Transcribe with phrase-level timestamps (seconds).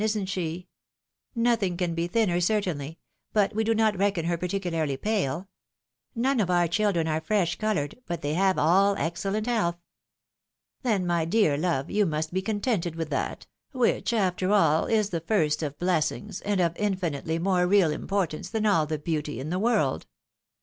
[0.01, 0.67] isn't she?"
[1.35, 2.97] Nothing can be thinner, certainly—
[3.33, 5.47] but we do not reckon her particularly pale.
[6.15, 9.77] None of our children are fresh coloured —but they have all excellent health.""
[10.81, 15.21] Then, my dear love, you must be contented with that— which after all is the
[15.21, 19.59] first of blessings, and of infinitely more real importance, than all the beauty in the
[19.59, 20.07] world.